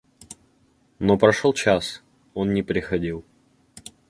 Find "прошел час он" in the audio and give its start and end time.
1.15-2.55